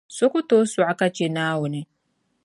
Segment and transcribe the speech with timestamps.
[0.15, 1.81] So ku tooi sɔɣi ka che Naawuni.